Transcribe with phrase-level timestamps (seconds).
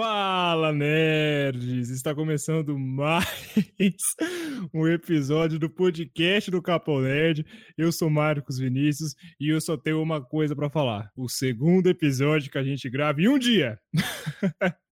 [0.00, 1.90] Fala, nerds!
[1.90, 3.26] Está começando mais
[4.72, 7.44] um episódio do podcast do Capão Nerd.
[7.76, 11.10] Eu sou Marcos Vinícius e eu só tenho uma coisa para falar.
[11.16, 13.76] O segundo episódio que a gente grava em um dia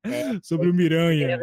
[0.05, 1.39] É, sobre o Miranha.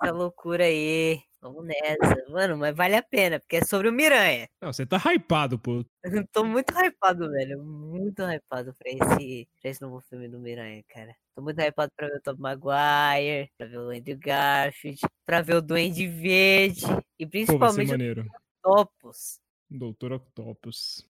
[0.00, 1.20] Essa loucura aí.
[1.40, 2.30] Vamos nessa.
[2.30, 4.48] Mano, mas vale a pena, porque é sobre o Miranha.
[4.62, 5.84] Não, você tá hypado, pô.
[6.02, 6.02] Eu
[6.32, 7.62] tô muito hypado, velho.
[7.62, 11.14] Muito hypado pra esse, pra esse novo filme do Miranha, cara.
[11.34, 15.56] Tô muito hypado pra ver o Tom Maguire, pra ver o Andrew Garfield, pra ver
[15.56, 16.86] o Duende Verde
[17.18, 18.26] e Pô, principalmente o maneiro.
[18.62, 19.38] Topos.
[19.68, 21.06] Doutor Octopus.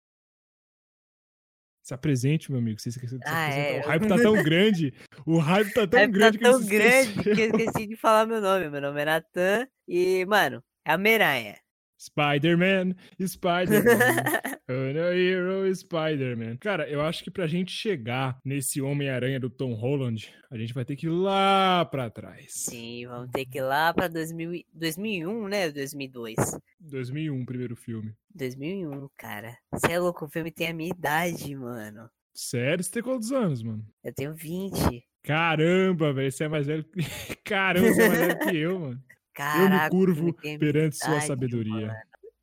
[1.89, 2.79] Se apresente, meu amigo.
[2.79, 3.77] Você esqueceu de se Ah, apresentar.
[3.77, 3.81] é.
[3.81, 4.95] O hype tá tão grande.
[5.25, 8.27] O hype tá tão Hype grande tá que tão grande que eu esqueci de falar
[8.27, 8.69] meu nome.
[8.69, 11.57] Meu nome é Natan e, mano, é a Miranha.
[11.99, 13.89] Spider-Man, Spider-Man.
[14.69, 16.57] A hero, Spider-Man.
[16.59, 20.85] Cara, eu acho que pra gente chegar nesse Homem-Aranha do Tom Holland, a gente vai
[20.85, 22.47] ter que ir lá pra trás.
[22.51, 25.71] Sim, vamos ter que ir lá pra 2000, e- 2001, né?
[25.71, 26.37] 2002.
[26.79, 28.13] 2001, primeiro filme.
[28.35, 29.57] 2001, cara.
[29.73, 32.09] Você é louco, o filme tem a minha idade, mano.
[32.35, 33.85] Sério, você tem quantos anos, mano?
[34.05, 35.03] Eu tenho 20.
[35.23, 37.01] Caramba, velho, você é mais velho que...
[37.45, 39.03] Caramba, você é mais velho que eu, mano.
[39.39, 41.87] Caraca, eu me curvo perante sua sabedoria.
[41.87, 41.99] mano.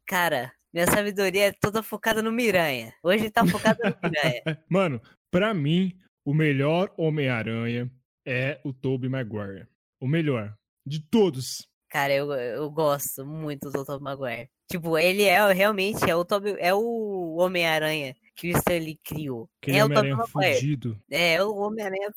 [0.08, 2.94] Cara, minha sabedoria é toda focada no Miranha.
[3.04, 4.42] Hoje tá focada no Miranha.
[4.70, 7.92] Mano, pra mim, o melhor Homem-Aranha
[8.26, 9.68] é o Tobey Maguire.
[10.00, 10.56] O melhor.
[10.86, 11.68] De todos.
[11.90, 14.50] Cara, eu, eu gosto muito do Tom Maguire.
[14.72, 19.50] Tipo, ele é realmente é o, Tobey- é o Homem-Aranha que o Stanley criou.
[19.62, 20.54] Aquele é o Homem-Aranha Maguire.
[20.56, 21.00] fudido.
[21.12, 22.12] É, o Homem-Aranha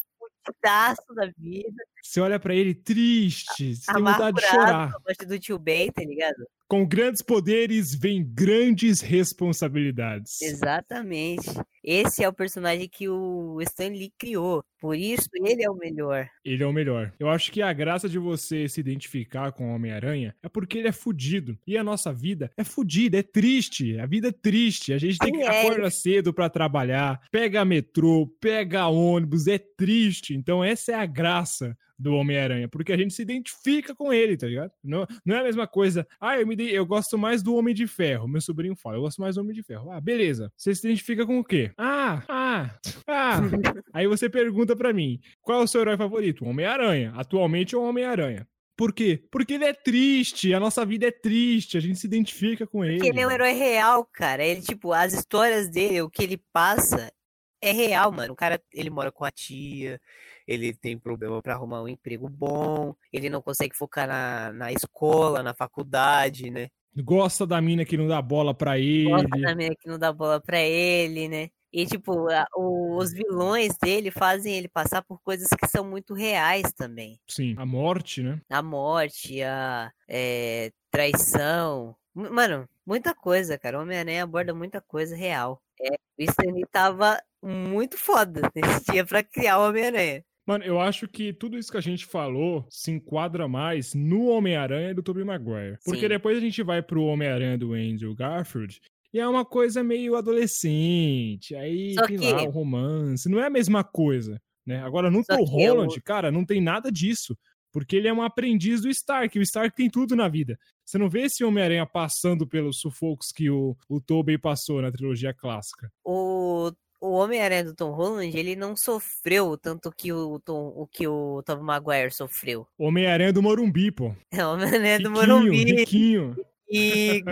[0.44, 1.82] fudidaço da vida.
[2.08, 4.94] Você olha pra ele triste, você tem vontade de chorar.
[5.26, 6.42] do tio Ben, tá ligado?
[6.66, 10.40] Com grandes poderes vem grandes responsabilidades.
[10.40, 11.50] Exatamente.
[11.84, 14.64] Esse é o personagem que o Stan Lee criou.
[14.80, 16.26] Por isso ele é o melhor.
[16.42, 17.12] Ele é o melhor.
[17.18, 20.88] Eu acho que a graça de você se identificar com o Homem-Aranha é porque ele
[20.88, 21.58] é fudido.
[21.66, 24.00] E a nossa vida é fudida, é triste.
[24.00, 24.94] A vida é triste.
[24.94, 25.60] A gente tem que é.
[25.60, 30.34] acordar cedo pra trabalhar, pega metrô, pega ônibus, é triste.
[30.34, 34.47] Então essa é a graça do Homem-Aranha, porque a gente se identifica com ele, tá
[34.47, 34.70] ligado?
[34.84, 36.06] Não, não é a mesma coisa.
[36.20, 38.28] Ah, eu, me dei- eu gosto mais do Homem de Ferro.
[38.28, 39.91] Meu sobrinho fala, eu gosto mais do Homem de Ferro.
[39.91, 40.53] Ah, beleza.
[40.56, 41.72] Você se identifica com o quê?
[41.76, 42.70] Ah, ah,
[43.06, 43.41] ah.
[43.92, 46.44] Aí você pergunta pra mim, qual é o seu herói favorito?
[46.44, 47.12] Homem-Aranha.
[47.16, 48.47] Atualmente é o Homem-Aranha.
[48.76, 49.25] Por quê?
[49.32, 52.98] Porque ele é triste, a nossa vida é triste, a gente se identifica com ele.
[52.98, 54.44] Porque ele é um herói real, cara.
[54.44, 57.12] Ele, tipo, as histórias dele, o que ele passa
[57.60, 58.34] é real, mano.
[58.34, 60.00] O cara, ele mora com a tia,
[60.48, 65.42] ele tem problema pra arrumar um emprego bom, ele não consegue focar na, na escola,
[65.42, 66.69] na faculdade, né?
[66.97, 69.10] Gosta da mina que não dá bola pra ele.
[69.10, 71.50] Gosta da menina que não dá bola pra ele, né?
[71.70, 76.14] E, tipo, a- o- os vilões dele fazem ele passar por coisas que são muito
[76.14, 77.20] reais também.
[77.28, 78.41] Sim, a morte, né?
[78.48, 81.94] A morte, a eh, traição.
[82.15, 83.78] Mano, muita coisa, cara.
[83.78, 85.62] O Homem-Aranha aborda muita coisa real.
[85.80, 88.41] É, o Stanley tava muito foda
[88.82, 90.25] nesse dia pra criar o Homem-Aranha.
[90.48, 94.94] Mano, eu acho que tudo isso que a gente falou se enquadra mais no Homem-Aranha
[94.94, 95.76] do Tobey Maguire.
[95.84, 96.09] Porque Sim.
[96.09, 98.81] depois a gente vai pro Homem-Aranha do Andrew Garfield
[99.12, 101.54] e é uma coisa meio adolescente.
[101.54, 103.28] Aí Só tem que- lá o romance.
[103.28, 104.81] Não é a mesma coisa, né?
[104.82, 107.36] Agora, no Tom eu- Holland, cara, não tem nada disso.
[107.70, 109.38] Porque ele é um aprendiz do Stark.
[109.38, 110.59] O Stark tem tudo na vida.
[110.86, 115.34] Você não vê esse Homem-Aranha passando pelos sufocos que o, o Tobey passou na trilogia
[115.34, 115.92] clássica.
[116.03, 121.06] O, o Homem-Aranha do Tom Holland, ele não sofreu tanto que o, Tom, o que
[121.06, 122.66] o Tom Maguire sofreu.
[122.78, 124.14] Homem-Aranha do Morumbi, pô.
[124.32, 125.64] É o Homem-Aranha do Morumbi.
[125.64, 126.36] riquinho.
[126.70, 127.22] E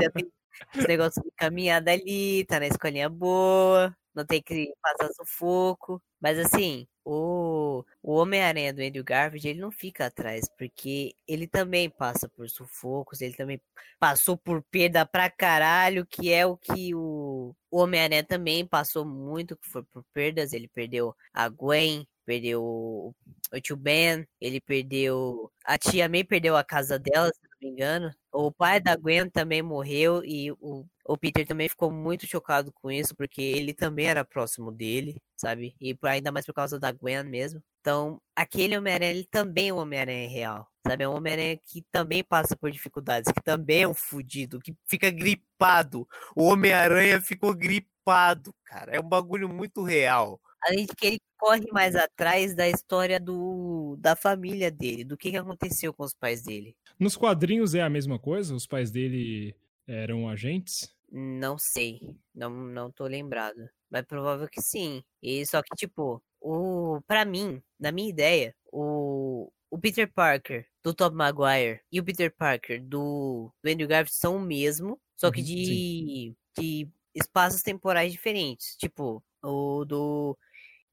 [0.75, 6.03] esse negócio de caminhada ali, tá na escolinha boa, não tem que passar sufoco.
[6.19, 11.91] Mas assim, o, o Homem-Aranha do Andrew Garfield, ele não fica atrás, porque ele também
[11.91, 13.61] passa por sufocos, ele também
[13.99, 17.36] passou por perda pra caralho, que é o que o,
[17.71, 20.53] o Homem-Aranha também passou muito, que foi por perdas.
[20.53, 23.15] Ele perdeu a Gwen, perdeu o,
[23.63, 25.51] tio Ben, ele perdeu.
[25.65, 28.11] A tia May perdeu a casa dela, se não me engano.
[28.33, 32.91] O pai da Gwen também morreu e o, o Peter também ficou muito chocado com
[32.91, 35.75] isso, porque ele também era próximo dele, sabe?
[35.81, 37.63] E por- ainda mais por causa da Gwen mesmo.
[37.81, 41.05] Então, aquele Homem-Aranha, ele também é um Homem-Aranha real, sabe?
[41.05, 45.11] É um Homem-Aranha que também passa por dificuldades, que também é um fudido, que fica
[45.11, 46.07] gripado.
[46.35, 48.93] O Homem-Aranha ficou gripado, cara.
[48.97, 50.41] É um bagulho muito real.
[50.63, 55.31] Além de que ele corre mais atrás da história do, da família dele, do que,
[55.31, 56.75] que aconteceu com os pais dele.
[56.99, 58.55] Nos quadrinhos é a mesma coisa?
[58.55, 59.55] Os pais dele
[59.87, 60.93] eram agentes?
[61.13, 62.01] Não sei,
[62.35, 63.69] não, não tô lembrado.
[63.91, 65.05] Mas provável que sim.
[65.23, 70.95] E só que, tipo, o, pra mim, na minha ideia, o, o Peter Parker do
[70.95, 75.41] Tobey Maguire e o Peter Parker do, do Andrew Garfield são o mesmo, só que
[75.41, 78.77] Uhum, de, de espaços temporais diferentes.
[78.77, 80.37] Tipo, o do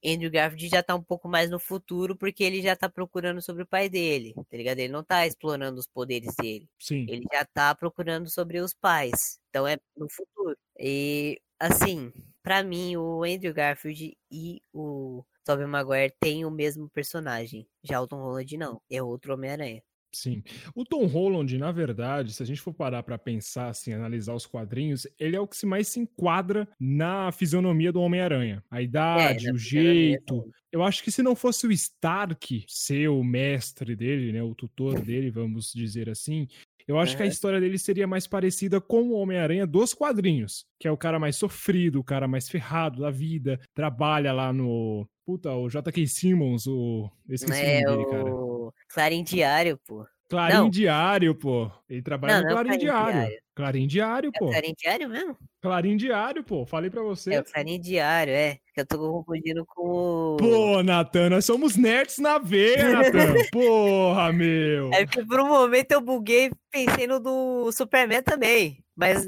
[0.05, 3.63] Andrew Garfield já tá um pouco mais no futuro, porque ele já tá procurando sobre
[3.63, 4.79] o pai dele, tá ligado?
[4.79, 6.69] Ele não tá explorando os poderes dele.
[6.79, 7.07] Sim.
[7.07, 9.39] Ele já tá procurando sobre os pais.
[9.49, 10.57] Então é no futuro.
[10.79, 12.11] E, assim,
[12.43, 17.65] pra mim, o Andrew Garfield e o Tobey Maguire têm o mesmo personagem.
[17.81, 18.81] Já o Tom Holland não.
[18.91, 19.81] É outro Homem-Aranha.
[20.13, 20.43] Sim.
[20.75, 24.45] O Tom Holland, na verdade, se a gente for parar pra pensar, assim, analisar os
[24.45, 28.63] quadrinhos, ele é o que se mais se enquadra na fisionomia do Homem-Aranha.
[28.69, 30.47] A idade, na o jeito.
[30.71, 35.01] Eu acho que se não fosse o Stark ser o mestre dele, né, o tutor
[35.01, 36.47] dele, vamos dizer assim,
[36.87, 37.31] eu acho que a Aham.
[37.31, 41.35] história dele seria mais parecida com o Homem-Aranha dos quadrinhos, que é o cara mais
[41.35, 45.07] sofrido, o cara mais ferrado da vida, trabalha lá no.
[45.25, 46.05] Puta, o J.K.
[46.07, 47.09] Simmons, o.
[47.29, 48.25] Esqueci o É nome dele, cara.
[48.35, 50.05] o Clarim Diário, pô.
[50.29, 50.69] Clarim Não.
[50.69, 51.71] Diário, pô.
[51.89, 53.13] Ele trabalha Não, no é o Clarim Clarim Diário.
[53.13, 53.42] Diário.
[53.55, 54.49] Clarim Diário, É pô.
[54.49, 55.37] Clarim Diário mesmo?
[55.61, 56.65] Clarim Diário, pô.
[56.65, 57.35] Falei pra você.
[57.35, 58.57] É o Clarim Diário, é.
[58.73, 60.37] Que eu tô confundindo com o.
[60.37, 63.33] Pô, Natan, nós somos nerds na veia, Natan.
[63.53, 64.91] Porra, meu.
[64.93, 68.83] É porque por um momento eu buguei pensei no do Superman também.
[68.95, 69.27] Mas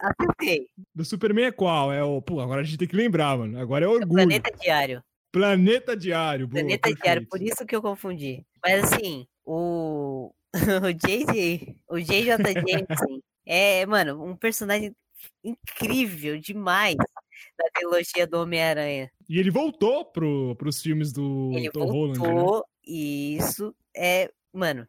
[0.00, 0.66] acertei.
[0.94, 1.92] Do Superman é qual?
[1.92, 2.20] É o.
[2.20, 3.58] Pô, agora a gente tem que lembrar, mano.
[3.60, 4.12] Agora é É orgulho.
[4.12, 5.02] Planeta Diário.
[5.32, 6.48] Planeta Diário.
[6.48, 8.44] Boa, Planeta Diário, por isso que eu confundi.
[8.64, 10.32] Mas assim, o.
[10.84, 11.76] o JJ.
[11.88, 14.94] O JJ Jameson é, mano, um personagem
[15.42, 16.96] incrível demais
[17.58, 19.10] da trilogia do Homem-Aranha.
[19.28, 22.28] E ele voltou pro, pros filmes do Ele Tom Holland, né?
[22.28, 24.86] voltou e isso é, mano,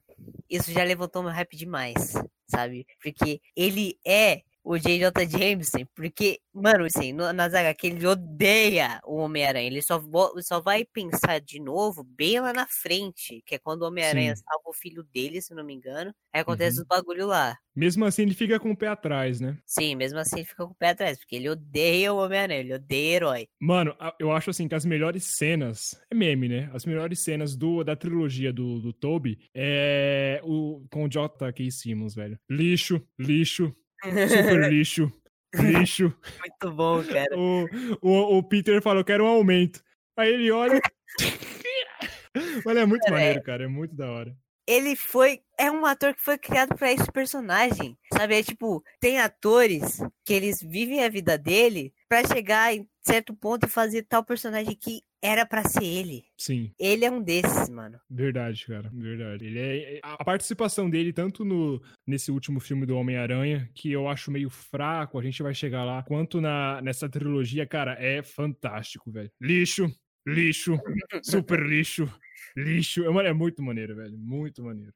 [0.50, 2.14] isso já levantou meu hype demais,
[2.48, 2.86] sabe?
[3.02, 9.16] Porque ele é o JJ Jameson, porque, mano, assim, no, nas HQ ele odeia o
[9.18, 10.02] Homem-Aranha, ele só,
[10.42, 14.70] só vai pensar de novo bem lá na frente, que é quando o Homem-Aranha salva
[14.70, 16.84] o filho dele, se não me engano, aí acontece Uhum.
[16.84, 17.58] os bagulho lá.
[17.76, 19.58] Mesmo assim, ele fica com o pé atrás, né?
[19.66, 22.74] Sim, mesmo assim ele fica com o pé atrás, porque ele odeia o Homem-Aranha, ele
[22.74, 23.48] odeia herói.
[23.60, 25.96] Mano, eu acho assim que as melhores cenas.
[26.12, 26.70] É meme, né?
[26.74, 31.72] As melhores cenas do, da trilogia do, do Toby é o, com o J.K.
[31.72, 32.38] Simmons, velho.
[32.50, 33.74] Lixo, lixo,
[34.30, 35.12] super lixo,
[35.56, 36.14] lixo.
[36.40, 37.38] Muito bom, cara.
[37.38, 37.66] O,
[38.02, 39.84] o, o Peter falou: quero um aumento.
[40.18, 40.80] Aí ele olha.
[42.66, 43.64] Mano, é muito Cara, é- maneiro, cara.
[43.66, 44.36] É muito da hora.
[44.72, 45.42] Ele foi.
[45.58, 47.98] É um ator que foi criado pra esse personagem.
[48.14, 48.40] Sabe?
[48.40, 53.66] É tipo, tem atores que eles vivem a vida dele pra chegar em certo ponto
[53.66, 56.24] e fazer tal personagem que era pra ser ele.
[56.36, 58.00] Sim, Ele é um desses, mano.
[58.10, 58.90] verdade, cara.
[58.92, 59.46] Verdade.
[59.46, 60.00] Ele é.
[60.02, 65.20] A participação dele, tanto no, nesse último filme do Homem-Aranha, que eu acho meio fraco,
[65.20, 69.32] a gente vai chegar lá, quanto na, nessa trilogia, cara, é fantástico, velho.
[69.40, 69.88] Lixo,
[70.28, 70.76] lixo,
[71.24, 72.12] super lixo.
[72.56, 74.18] Lixo, é, mano, é muito maneiro, velho.
[74.18, 74.94] Muito maneiro.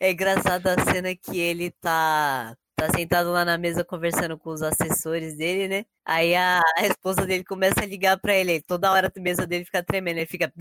[0.00, 2.56] É engraçado a cena que ele tá.
[2.76, 5.86] Tá sentado lá na mesa conversando com os assessores dele, né?
[6.04, 8.60] Aí a, a esposa dele começa a ligar pra ele.
[8.62, 10.18] Toda hora a mesa dele fica tremendo.
[10.18, 10.52] Ele fica.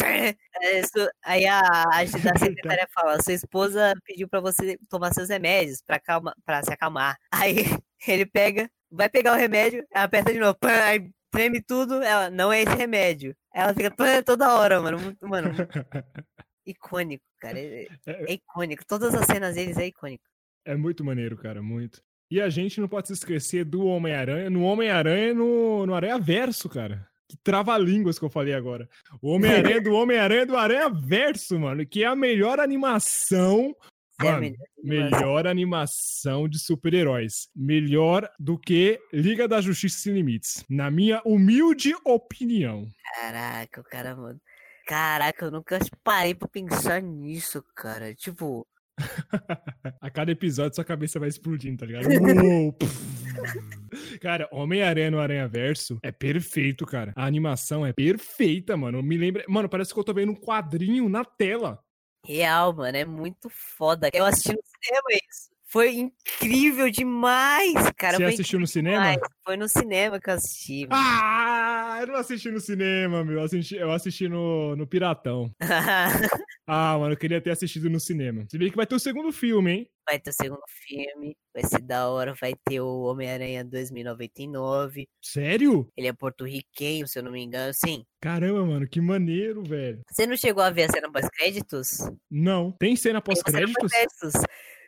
[1.24, 1.60] Aí a,
[1.92, 2.06] a,
[2.38, 7.18] secretária fala: Sua esposa pediu pra você tomar seus remédios pra, calma, pra se acalmar.
[7.32, 7.56] Aí
[8.08, 10.56] ele pega, vai pegar o remédio, aperta de novo.
[10.56, 12.02] pã, Aí treme tudo.
[12.02, 13.36] Ela, não é esse remédio.
[13.54, 15.00] Ela fica pã, toda hora, mano.
[15.00, 15.50] Muito- Mano,
[16.66, 17.60] icônico, cara.
[17.60, 18.86] É, É, é icônico.
[18.88, 20.24] Todas as cenas deles é icônico.
[20.66, 22.02] É muito maneiro, cara, muito.
[22.32, 26.70] E a gente não pode se esquecer do Homem-Aranha, no Homem-Aranha no, no Aranha Verso,
[26.70, 27.06] cara.
[27.30, 28.88] Que trava-línguas que eu falei agora.
[29.22, 33.76] O Homem-Aranha do Homem-Aranha do Aranha Verso, mano, que é a melhor animação.
[34.22, 35.20] Mano, melhor animação.
[35.20, 37.50] melhor animação de super-heróis.
[37.56, 40.64] Melhor do que Liga da Justiça Sem Limites.
[40.70, 42.88] Na minha humilde opinião.
[43.16, 44.40] Caraca, o cara, mano.
[44.86, 48.14] Caraca, eu nunca parei pra pensar nisso, cara.
[48.14, 48.68] Tipo,
[50.02, 52.08] A cada episódio sua cabeça vai explodindo, tá ligado?
[52.08, 52.76] Uou,
[54.22, 57.12] cara, Homem-Aranha no Aranha Verso é perfeito, cara.
[57.16, 59.02] A animação é perfeita, mano.
[59.02, 59.44] Me lembra.
[59.48, 61.80] Mano, parece que eu tô vendo um quadrinho na tela.
[62.26, 64.10] Real, mano, é muito foda.
[64.14, 65.53] Eu assisti no cinema isso.
[65.74, 68.18] Foi incrível demais, cara.
[68.18, 68.98] Você foi assistiu no cinema?
[68.98, 69.20] demais.
[69.44, 70.88] Foi no cinema que eu assisti.
[70.88, 71.02] mano.
[71.04, 73.40] Ah, eu não assisti no cinema, meu.
[73.40, 75.52] Eu assisti, eu assisti no, no Piratão.
[76.66, 78.46] Ah, mano, eu queria ter assistido no cinema.
[78.50, 79.90] Se bem que vai ter o segundo filme, hein?
[80.06, 82.34] vai ter o segundo filme, vai ser da hora.
[82.40, 85.08] Vai ter o Homem-Aranha 2099.
[85.22, 85.90] Sério?
[85.98, 87.74] Ele é porto-riquenho, se eu não me engano.
[87.74, 88.06] Sim.
[88.22, 90.02] Caramba, mano, que maneiro, velho.
[90.10, 91.98] Você não chegou a ver a cena pós-créditos?
[92.32, 92.72] Não.
[92.72, 94.34] Tem cena Tem a cena pós-créditos?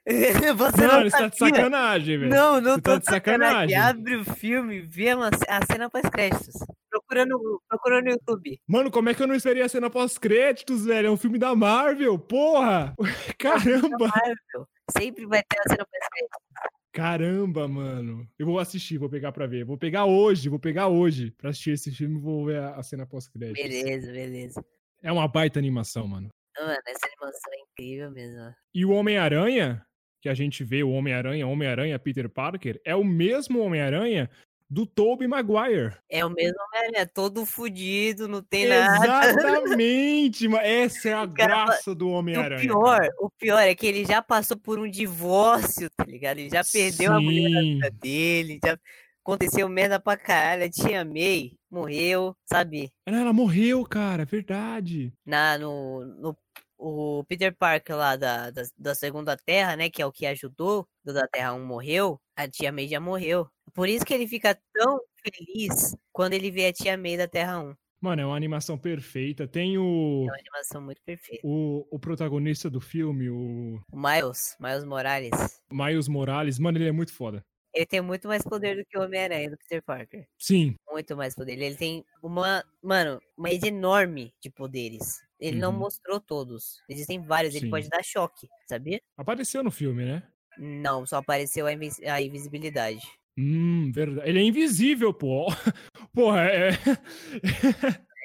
[0.57, 2.29] Você Mano, não você tá de sacanagem, velho.
[2.29, 3.75] Não, não Você tô tá de sacanagem.
[3.75, 6.53] Abre o filme, vê uma, a cena pós-créditos.
[6.91, 8.59] Procura no, procura no YouTube.
[8.67, 11.07] Mano, como é que eu não esperei a cena pós-créditos, velho?
[11.07, 12.93] É um filme da Marvel, porra!
[13.39, 14.07] Caramba!
[14.07, 14.67] Marvel.
[14.95, 16.45] Sempre vai ter a cena pós-créditos.
[16.93, 18.25] Caramba, mano.
[18.37, 19.65] Eu vou assistir, vou pegar pra ver.
[19.65, 22.83] Vou pegar hoje, vou pegar hoje pra assistir esse filme e vou ver a, a
[22.83, 23.61] cena pós-créditos.
[23.61, 24.65] Beleza, beleza.
[25.03, 26.29] É uma baita animação, mano.
[26.57, 28.55] Mano, essa animação é incrível mesmo.
[28.73, 29.84] E o Homem-Aranha,
[30.25, 34.27] que a gente vê, o Homem-Aranha, Homem-Aranha Peter Parker, é o mesmo Homem-Aranha
[34.67, 35.93] do Tobey Maguire.
[36.09, 39.29] É o mesmo Homem-Aranha, todo fudido, não tem nada.
[39.29, 42.59] Exatamente, mas essa é a cara- graça do E o Homem-Aranha.
[42.61, 43.13] pior, cara.
[43.19, 46.39] o pior é que ele já passou por um divórcio, tá ligado?
[46.39, 47.73] Ele já perdeu a mulher da Sim.
[47.75, 48.75] vida dele, já
[49.23, 50.63] aconteceu merda pra caralho.
[50.63, 52.89] A tia May morreu, sabe?
[53.05, 55.13] Ela, ela morreu, cara, é verdade.
[55.23, 56.37] Na, no, no
[56.77, 59.89] o Peter Parker lá da, da, da Segunda Terra, né?
[59.89, 63.47] Que é o que ajudou, do da Terra 1 morreu, a tia May já morreu.
[63.73, 67.59] Por isso que ele fica tão feliz quando ele vê a tia May da Terra
[67.59, 67.75] 1.
[68.01, 69.47] Mano, é uma animação perfeita.
[69.47, 71.41] Tem o, É uma animação muito perfeita.
[71.43, 75.31] o, o protagonista do filme, o O Miles, Miles Morales,
[75.71, 76.59] Miles Morales.
[76.59, 77.43] Mano, ele é muito foda.
[77.73, 80.27] ele tem muito mais poder do que o Homem-Aranha do Peter Parker.
[80.37, 81.53] Sim, Muito mais poder.
[81.59, 85.17] Ele tem uma, mano, uma rede enorme de poderes.
[85.39, 85.79] Ele não Uhum.
[85.79, 86.81] mostrou todos.
[86.89, 87.69] Existem vários, ele Sim.
[87.69, 89.01] pode dar choque, sabia?
[89.17, 90.23] apareceu no filme, né?
[90.57, 93.01] Não, só apareceu a, invis- a invisibilidade.
[93.37, 94.29] Hum, verdade.
[94.29, 95.47] Ele é invisível, pô.
[96.13, 96.69] Porra, é...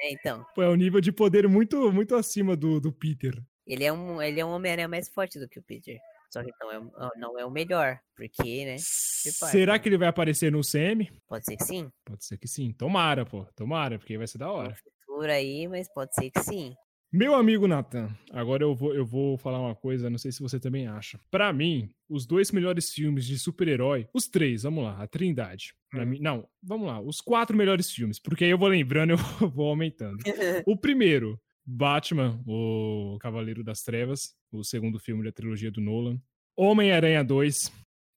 [0.03, 3.35] É, então, Pô, é um nível de poder muito, muito acima do, do Peter.
[3.67, 5.99] ele é um, ele é um Homem-Aranha mais forte do que o Peter.
[6.33, 8.77] Só que não é, o- não é o melhor, porque, né?
[8.79, 11.11] Será que ele vai aparecer no CM?
[11.29, 11.91] Pode ser que sim.
[12.05, 12.73] Pode ser que sim.
[12.73, 13.45] Tomara, pô.
[13.57, 14.71] Tomara, porque vai ser da hora.
[14.71, 16.75] No futuro aí, mas pode ser que sim.
[17.13, 20.61] Meu amigo Nathan, agora eu vou, eu vou falar uma coisa, não sei se você
[20.61, 21.19] também acha.
[21.29, 25.75] Pra mim, os dois melhores filmes de super-herói, os três, vamos lá, a Trindade.
[25.91, 26.07] Pra Hum.
[26.07, 29.69] mim, não, vamos lá, os quatro melhores filmes, porque aí eu vou lembrando, eu vou
[29.69, 30.19] aumentando.
[30.69, 31.37] O primeiro,
[31.67, 36.17] Batman, o Cavaleiro das Trevas, o segundo filme da trilogia do Nolan.
[36.57, 37.73] Homem-Aranha 2,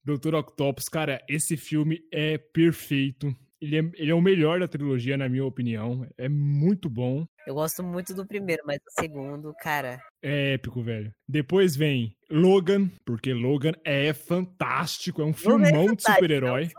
[0.06, 3.36] Doutor Octopus, cara, esse filme é perfeito.
[3.64, 6.06] Ele é, ele é o melhor da trilogia, na minha opinião.
[6.18, 7.26] É muito bom.
[7.48, 11.14] Eu gosto muito do primeiro, mas do segundo, cara, É épico, velho.
[11.26, 16.70] Depois vem Logan, porque Logan é fantástico, é um filmão de fantástico, é um super-herói.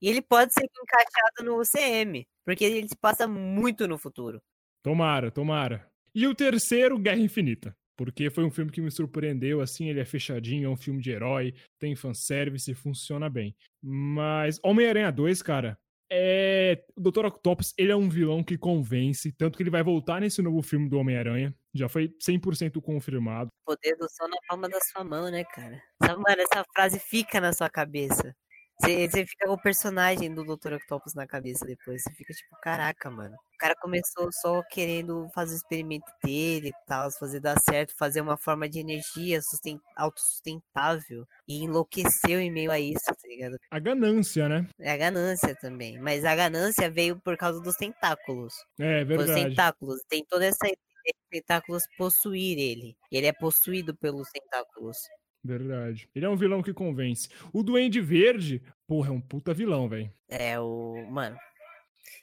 [0.00, 4.40] E ele pode ser encaixado no CM, porque ele se passa muito no futuro.
[4.82, 5.86] Tomara, tomara.
[6.14, 7.76] E o terceiro, Guerra Infinita.
[7.94, 11.10] Porque foi um filme que me surpreendeu, assim, ele é fechadinho, é um filme de
[11.10, 13.54] herói, tem fanservice, funciona bem.
[13.82, 15.78] Mas Homem-Aranha 2, cara,
[16.10, 16.84] é...
[16.96, 17.26] O Dr.
[17.26, 20.88] Octopus, ele é um vilão que convence, tanto que ele vai voltar nesse novo filme
[20.88, 23.50] do Homem-Aranha, já foi 100% confirmado.
[23.64, 25.80] Poder do sol na palma da sua mão, né, cara?
[26.00, 28.34] Mano, essa frase fica na sua cabeça.
[28.80, 30.74] Você você fica com o personagem do Dr.
[30.74, 32.02] Octopus na cabeça depois.
[32.02, 33.34] Você fica tipo, caraca, mano.
[33.34, 38.20] O cara começou só querendo fazer o experimento dele e tal, fazer dar certo, fazer
[38.20, 41.26] uma forma de energia susten- autossustentável.
[41.48, 43.56] E enlouqueceu em meio a isso, tá ligado?
[43.70, 44.68] A ganância, né?
[44.78, 45.98] É a ganância também.
[46.00, 48.54] Mas a ganância veio por causa dos tentáculos.
[48.78, 49.32] É Os verdade.
[49.32, 50.00] tentáculos.
[50.08, 52.96] Tem toda essa ideia de tentáculos possuir ele.
[53.10, 54.98] Ele é possuído pelos tentáculos.
[55.42, 56.08] Verdade.
[56.14, 57.28] Ele é um vilão que convence.
[57.52, 60.12] O Duende Verde, porra, é um puta vilão, velho.
[60.28, 61.06] É o.
[61.10, 61.36] Mano.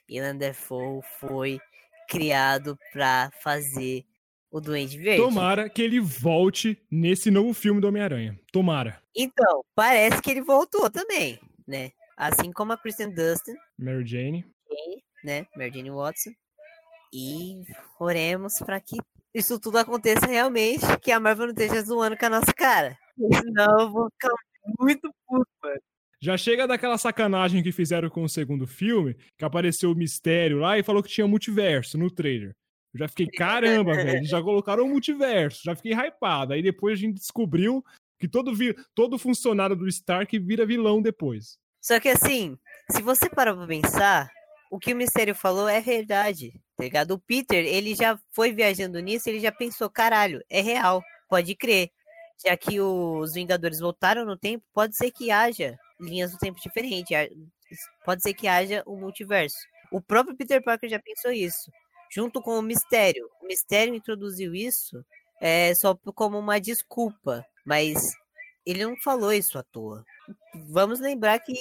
[0.08, 1.58] Ilan Defoe foi
[2.08, 4.04] criado pra fazer
[4.50, 5.22] o Duende Verde.
[5.22, 8.38] Tomara que ele volte nesse novo filme do Homem-Aranha.
[8.52, 9.02] Tomara.
[9.16, 11.90] Então, parece que ele voltou também, né?
[12.16, 14.44] Assim como a Kristen Dustin, Mary Jane.
[15.24, 15.46] né?
[15.56, 16.30] Mary Jane Watson.
[17.12, 17.62] E
[17.98, 18.96] oremos pra que
[19.32, 22.96] isso tudo aconteça realmente, que a Marvel não esteja zoando com a nossa cara.
[23.16, 24.34] Senão eu vou ficar
[24.78, 25.80] muito puto, mano.
[26.20, 30.78] Já chega daquela sacanagem que fizeram com o segundo filme, que apareceu o mistério lá
[30.78, 32.56] e falou que tinha multiverso no trailer.
[32.94, 36.54] Eu já fiquei, caramba, velho, já colocaram o multiverso, já fiquei hypado.
[36.54, 37.84] Aí depois a gente descobriu
[38.18, 41.58] que todo, vi todo funcionário do Stark vira vilão depois.
[41.82, 42.56] Só que assim,
[42.90, 44.30] se você parar pra pensar,
[44.70, 47.10] o que o Mistério falou é verdade, tá ligado?
[47.10, 51.90] O Peter, ele já foi viajando nisso, ele já pensou, caralho, é real, pode crer.
[52.44, 57.08] Já que os Vingadores voltaram no tempo, pode ser que haja linhas do tempo diferentes,
[58.04, 59.56] pode ser que haja um multiverso.
[59.92, 61.70] O próprio Peter Parker já pensou isso,
[62.12, 63.28] junto com o Mistério.
[63.42, 65.04] O Mistério introduziu isso
[65.40, 68.12] é, só como uma desculpa, mas
[68.66, 70.04] ele não falou isso à toa.
[70.68, 71.54] Vamos lembrar que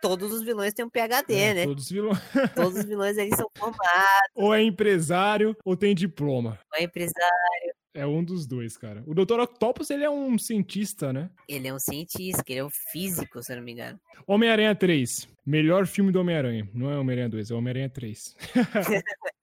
[0.00, 1.64] todos os vilões têm um PhD, É, né?
[1.64, 2.18] Todos vilões.
[2.54, 6.58] Todos os vilões eles são formados, ou é empresário ou tem diploma.
[6.74, 9.04] é empresário, É um dos dois, cara.
[9.06, 9.38] O Dr.
[9.38, 11.30] Octopus, ele é um cientista, né?
[11.48, 14.00] Ele é um cientista, ele é um físico, se eu não me engano.
[14.26, 15.28] Homem-Aranha 3.
[15.46, 16.68] Melhor filme do Homem-Aranha.
[16.74, 18.36] Não é Homem-Aranha 2, é Homem-Aranha 3.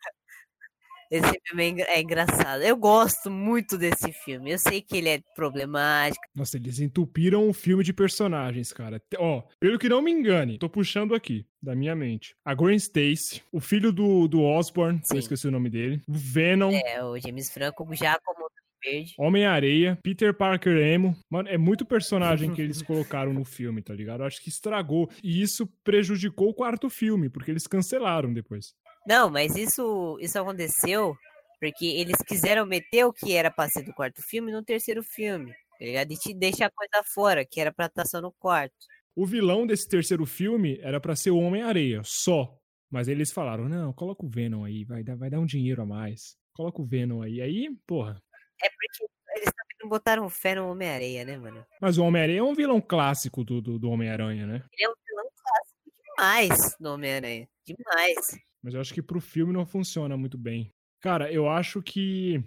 [1.12, 2.62] Esse filme é engraçado.
[2.62, 4.51] Eu gosto muito desse filme.
[4.51, 6.24] Eu sei que ele é problemático.
[6.34, 9.01] Nossa, eles entupiram o filme de personagens, cara.
[9.18, 12.34] Ó, pelo que não me engane, tô puxando aqui da minha mente.
[12.46, 16.01] A Gwen Stacy, o filho do, do Osborn, eu esqueci o nome dele.
[16.08, 16.72] O Venom.
[16.72, 18.50] É, o James Franco já como
[18.84, 19.13] Verde.
[19.18, 21.15] Homem-Areia, Peter Parker Emo.
[21.30, 24.22] Mano, é muito personagem que eles colocaram no filme, tá ligado?
[24.22, 25.10] Eu acho que estragou.
[25.24, 28.74] E isso prejudicou o quarto filme, porque eles cancelaram depois.
[29.08, 31.15] Não, mas isso, isso aconteceu
[31.62, 35.51] porque eles quiseram meter o que era pra ser do quarto filme no terceiro filme.
[35.51, 36.12] Tá ligado?
[36.12, 38.74] E te deixar a coisa fora, que era pra estar só no quarto.
[39.15, 42.58] O vilão desse terceiro filme era para ser o Homem-Areia, só.
[42.89, 45.86] Mas eles falaram: não, coloca o Venom aí, vai dar, vai dar um dinheiro a
[45.86, 46.36] mais.
[46.53, 47.41] Coloca o Venom aí.
[47.41, 48.22] Aí, porra.
[48.62, 49.03] É porque
[49.36, 51.65] eles também não botaram fé no Homem-Areia, né, mano?
[51.79, 54.63] Mas o Homem-Areia é um vilão clássico do, do, do Homem-Aranha, né?
[54.74, 57.48] Ele é um vilão clássico demais do Homem-Aranha.
[57.65, 58.50] Demais.
[58.63, 60.70] Mas eu acho que pro filme não funciona muito bem.
[61.01, 62.44] Cara, eu acho que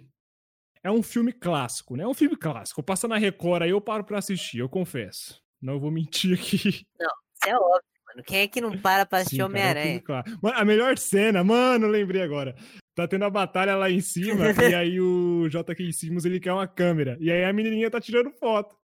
[0.81, 2.03] é um filme clássico, né?
[2.03, 2.81] É um filme clássico.
[2.81, 5.41] Passa na Record aí eu paro pra assistir, eu confesso.
[5.61, 6.85] Não vou mentir aqui.
[6.97, 8.23] Não, isso é óbvio, mano.
[8.23, 10.01] Quem é que não para pra assistir é Homem-Aranha?
[10.07, 12.55] É a melhor cena, mano, lembrei agora.
[12.95, 15.91] Tá tendo a batalha lá em cima, e aí o J.K.
[15.91, 17.17] Simmons, ele quer uma câmera.
[17.19, 18.77] E aí a menininha tá tirando foto.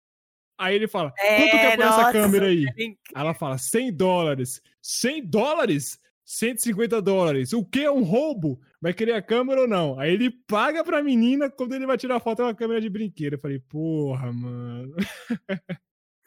[0.57, 2.65] Aí ele fala, é, quanto que é por nossa, essa câmera aí?
[2.77, 4.61] Aí ela fala, 100 dólares.
[4.81, 6.00] 100 dólares?
[6.31, 7.51] 150 dólares.
[7.51, 8.61] O que é um roubo?
[8.79, 9.99] Vai querer a câmera ou não?
[9.99, 13.33] Aí ele paga pra menina, quando ele vai tirar foto é uma câmera de brinquedo.
[13.33, 14.95] Eu falei, porra, mano.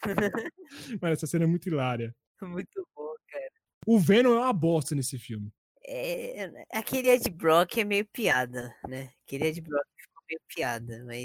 [1.00, 2.14] Mas essa cena é muito hilária.
[2.42, 3.50] Muito bom, cara.
[3.86, 5.50] O Venom é uma bosta nesse filme.
[5.86, 9.10] É, aquele Ed Brock é meio piada, né?
[9.26, 11.24] Aquele Ed Brock ficou meio piada, mas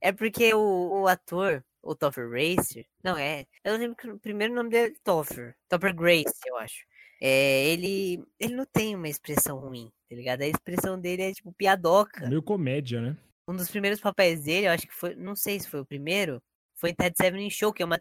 [0.00, 4.54] é porque o, o ator, o Topher Racer, não é, eu lembro que o primeiro
[4.54, 6.86] nome dele é Topher, Topher Grace, eu acho.
[7.26, 10.42] É, ele, ele não tem uma expressão ruim, tá ligado?
[10.42, 12.28] A expressão dele é tipo piadoca.
[12.28, 13.16] Meio comédia, né?
[13.48, 16.42] Um dos primeiros papéis dele, eu acho que foi, não sei se foi o primeiro,
[16.74, 17.98] foi em Ted Seven Show, que é uma,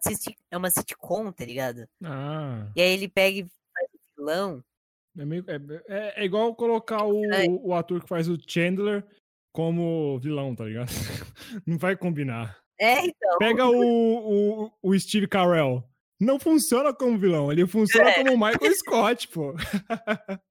[0.51, 1.87] é uma sitcom, tá ligado?
[2.03, 2.69] Ah.
[2.75, 4.63] E aí ele pega e faz o vilão.
[5.17, 5.55] É, meio, é,
[5.87, 7.45] é, é igual colocar o, é.
[7.47, 9.05] o ator que faz o Chandler
[9.53, 10.89] como vilão, tá ligado?
[11.65, 12.61] Não vai combinar.
[12.77, 13.37] É, então.
[13.39, 15.81] Pega o, o, o Steve Carell.
[16.23, 18.23] Não funciona como vilão, ele funciona é.
[18.23, 19.53] como Michael Scott, pô.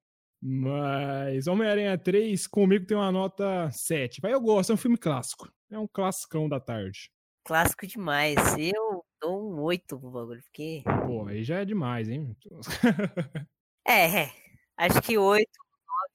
[0.45, 4.19] Mas Homem-Aranha 3 comigo tem uma nota 7.
[4.21, 5.49] Vai, eu gosto, é um filme clássico.
[5.71, 7.09] É um classicão da tarde
[7.43, 8.37] clássico demais.
[8.57, 10.83] Eu dou um 8 pro bagulho, porque.
[11.05, 12.35] Pô, aí já é demais, hein?
[13.85, 14.31] é, é.
[14.77, 15.49] Acho que 8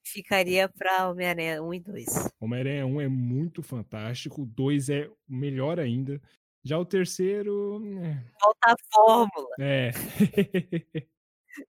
[0.05, 2.05] ficaria pra Homem-Aranha 1 e 2.
[2.39, 6.21] Homem-Aranha 1 é muito fantástico, o 2 é melhor ainda.
[6.63, 7.81] Já o terceiro.
[8.03, 8.23] É...
[8.39, 9.49] Falta a fórmula.
[9.59, 9.91] É.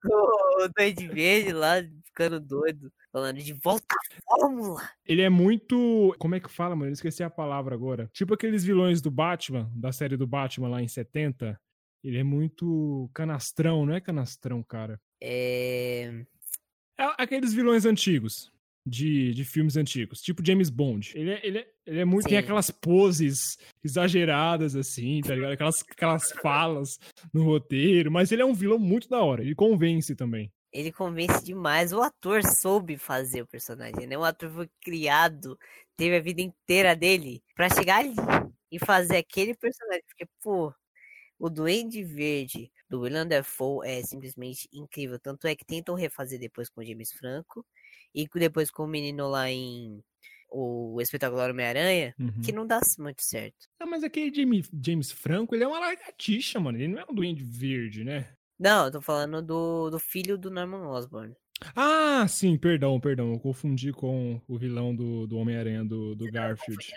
[0.05, 2.93] o Duende Verde lá ficando doido.
[3.13, 4.89] Falando de volta à fórmula.
[5.05, 6.15] Ele é muito.
[6.19, 6.91] Como é que fala, mano?
[6.91, 8.09] Eu esqueci a palavra agora.
[8.13, 11.61] Tipo aqueles vilões do Batman, da série do Batman lá em 70.
[12.03, 14.99] Ele é muito canastrão, não é canastrão, cara?
[15.21, 16.25] É.
[16.99, 18.51] é aqueles vilões antigos.
[18.87, 21.13] De, de filmes antigos, tipo James Bond.
[21.15, 22.23] Ele é, ele é, ele é muito.
[22.23, 22.31] Sim.
[22.31, 25.53] Tem aquelas poses exageradas, assim, tá ligado?
[25.53, 26.99] Aquelas, aquelas falas
[27.33, 29.43] no roteiro, mas ele é um vilão muito da hora.
[29.43, 31.93] Ele convence também ele convence demais.
[31.93, 34.17] O ator soube fazer o personagem, né?
[34.17, 35.59] O ator foi criado,
[35.97, 38.15] teve a vida inteira dele para chegar ali
[38.71, 40.05] e fazer aquele personagem.
[40.07, 40.73] Porque, pô,
[41.39, 45.19] o Duende Verde do William Dafoe é simplesmente incrível.
[45.19, 47.65] Tanto é que tentam refazer depois com o James Franco
[48.15, 50.03] e depois com o menino lá em
[50.53, 52.41] o espetacular Homem-Aranha, uhum.
[52.45, 53.69] que não dá muito certo.
[53.79, 56.77] Não, mas aquele James, James Franco, ele é uma largatixa, mano.
[56.77, 58.33] Ele não é um Duende Verde, né?
[58.59, 61.35] Não, eu tô falando do, do filho do Norman Osborn.
[61.77, 63.33] Ah, sim, perdão, perdão.
[63.33, 66.93] Eu confundi com o vilão do, do Homem-Aranha do, do Garfield.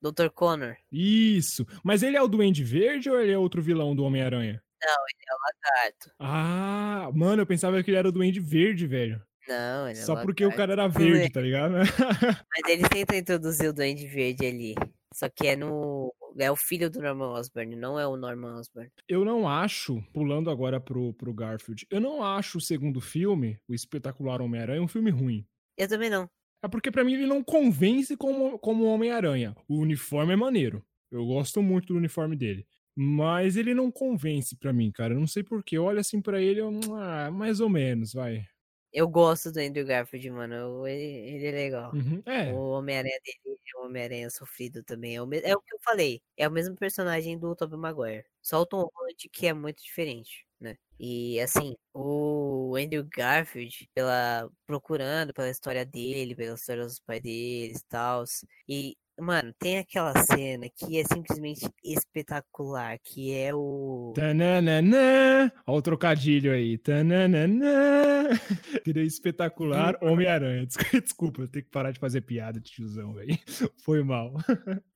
[0.00, 0.28] O Dr.
[0.30, 0.76] Connor.
[0.90, 1.66] Isso.
[1.84, 4.62] Mas ele é o Duende Verde ou ele é outro vilão do Homem-Aranha?
[4.82, 6.10] Não, ele é o Lagarto.
[6.18, 9.22] Ah, mano, eu pensava que ele era o Duende Verde, velho.
[9.48, 11.72] Não, ele é Só porque o cara era verde, tá ligado?
[12.52, 14.74] Mas eles tentam introduzir o Duende Verde ali.
[15.12, 18.90] Só que é no é o filho do Norman Osborn, não é o Norman Osborn.
[19.06, 23.74] Eu não acho, pulando agora pro, pro Garfield, eu não acho o segundo filme, o
[23.74, 25.46] Espetacular Homem-Aranha, um filme ruim.
[25.76, 26.28] Eu também não.
[26.64, 29.54] É porque para mim ele não convence como, como Homem-Aranha.
[29.68, 30.82] O uniforme é maneiro.
[31.10, 32.66] Eu gosto muito do uniforme dele.
[32.94, 35.14] Mas ele não convence para mim, cara.
[35.14, 35.78] Eu não sei porquê.
[35.78, 38.44] Olha assim para ele, eu, ah, mais ou menos, vai.
[38.92, 40.86] Eu gosto do Andrew Garfield, mano.
[40.86, 41.02] ele,
[41.36, 41.92] ele é legal.
[41.92, 45.16] Uhum, É, O Homem-Aranha dele é um Homem-Aranha sofrido também.
[45.16, 46.22] É o, é o que eu falei.
[46.36, 48.24] É o mesmo personagem do Tobey Maguire.
[48.42, 50.76] Só o Tom Holland que é muito diferente, né?
[50.98, 57.80] E assim, o Andrew Garfield, pela procurando pela história dele, pela história dos pais deles
[57.80, 58.24] e tal.
[58.68, 64.12] E, mano, tem aquela cena que é simplesmente espetacular, que é o.
[64.14, 65.52] Tananana.
[65.66, 66.78] Olha o trocadilho aí.
[66.78, 68.28] Tananana.
[68.84, 70.66] Tirei espetacular Homem-Aranha.
[70.66, 73.38] Des- Desculpa, eu tenho que parar de fazer piada de tiozão, velho.
[73.84, 74.34] Foi mal.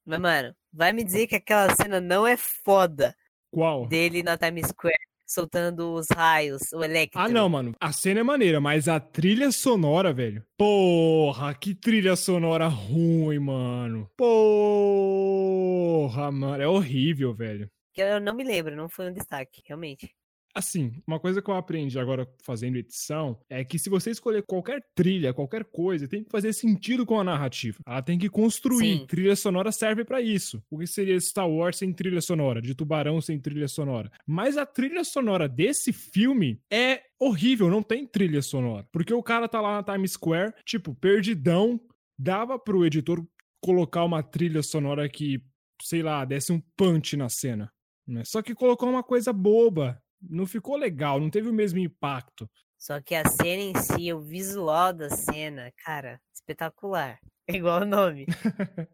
[0.04, 3.14] Mas, mano, vai me dizer que aquela cena não é foda
[3.50, 3.86] Qual?
[3.86, 4.94] dele na Times Square,
[5.26, 7.20] soltando os raios, o Electro.
[7.20, 7.74] Ah, não, mano.
[7.80, 10.44] A cena é maneira, mas a trilha sonora, velho.
[10.56, 14.08] Porra, que trilha sonora ruim, mano.
[14.16, 14.40] Porra,
[16.30, 16.62] mano.
[16.62, 17.68] É horrível, velho.
[17.96, 20.14] Eu não me lembro, não foi um destaque, realmente.
[20.56, 24.82] Assim, uma coisa que eu aprendi agora fazendo edição é que se você escolher qualquer
[24.94, 27.78] trilha, qualquer coisa, tem que fazer sentido com a narrativa.
[27.86, 29.00] Ela tem que construir.
[29.00, 29.06] Sim.
[29.06, 30.62] Trilha sonora serve pra isso.
[30.70, 32.62] O que seria Star Wars sem trilha sonora?
[32.62, 34.10] De Tubarão sem trilha sonora?
[34.26, 38.88] Mas a trilha sonora desse filme é horrível, não tem trilha sonora.
[38.90, 41.78] Porque o cara tá lá na Times Square, tipo, perdidão,
[42.18, 43.22] dava pro editor
[43.60, 45.38] colocar uma trilha sonora que,
[45.82, 47.70] sei lá, desse um punch na cena.
[48.06, 48.22] né?
[48.24, 50.00] Só que colocou uma coisa boba.
[50.20, 52.48] Não ficou legal, não teve o mesmo impacto.
[52.78, 57.18] Só que a cena em si, o visual da cena, cara, espetacular.
[57.48, 58.26] Igual o nome.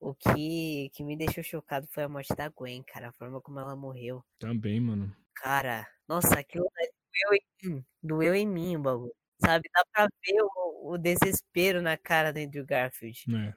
[0.00, 3.08] o que, que me deixou chocado foi a morte da Gwen, cara.
[3.08, 4.22] A forma como ela morreu.
[4.38, 5.14] Também, mano.
[5.34, 7.84] Cara, nossa, aquilo doeu em mim.
[8.02, 9.14] Doeu em mim o bagulho.
[9.40, 9.68] Sabe?
[9.72, 13.24] Dá pra ver o, o desespero na cara do Andrew Garfield.
[13.34, 13.54] É.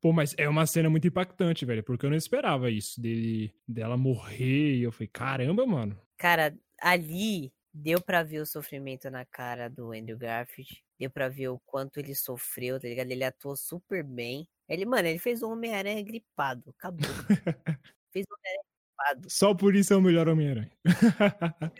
[0.00, 3.96] Pô, mas é uma cena muito impactante, velho, porque eu não esperava isso, dele, dela
[3.96, 5.96] morrer, e eu falei, caramba, mano.
[6.22, 10.80] Cara, ali deu pra ver o sofrimento na cara do Andrew Garfield.
[10.96, 13.10] Deu pra ver o quanto ele sofreu, tá ligado?
[13.10, 14.46] Ele atuou super bem.
[14.68, 16.72] Ele, mano, ele fez o Homem-Aranha gripado.
[16.78, 17.10] Acabou.
[18.12, 19.28] fez o Homem-Aranha gripado.
[19.28, 20.70] Só por isso é o melhor Homem-Aranha.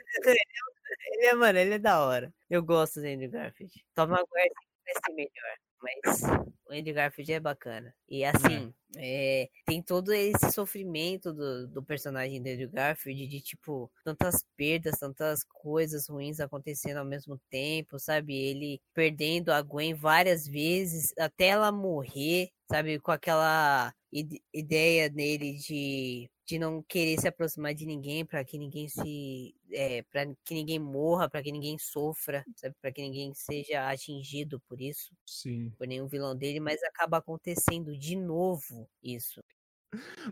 [1.04, 2.34] Ele é, mano, ele é da hora.
[2.50, 3.84] Eu gosto do Andrew Garfield.
[3.94, 5.56] Tom Maguire vai ser melhor.
[5.82, 6.22] Mas
[6.66, 7.92] o Andrew Garfield é bacana.
[8.08, 13.90] E assim, é, tem todo esse sofrimento do, do personagem do Andrew Garfield de tipo,
[14.04, 18.34] tantas perdas, tantas coisas ruins acontecendo ao mesmo tempo, sabe?
[18.36, 23.00] Ele perdendo a Gwen várias vezes até ela morrer, sabe?
[23.00, 28.58] Com aquela ide- ideia nele de, de não querer se aproximar de ninguém para que
[28.58, 32.74] ninguém se é, para que ninguém morra, para que ninguém sofra, sabe?
[32.80, 35.70] Para que ninguém seja atingido por isso Sim.
[35.78, 39.42] por nenhum vilão dele, mas acaba acontecendo de novo isso.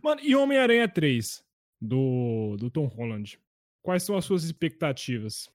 [0.03, 1.45] Mano, e Homem-Aranha 3,
[1.81, 3.39] do, do Tom Holland?
[3.83, 5.49] Quais são as suas expectativas?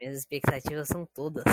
[0.00, 1.44] Minhas expectativas são todas.